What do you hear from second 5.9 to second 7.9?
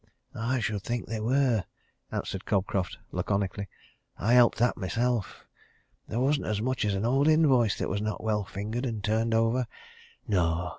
There wasn't as much as an old invoice that